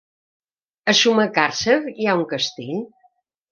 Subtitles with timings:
[0.93, 2.83] A Sumacàrcer hi ha un castell?